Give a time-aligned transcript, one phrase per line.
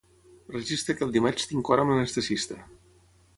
[0.53, 2.59] Registra que el dimarts tinc hora amb l'anestesista.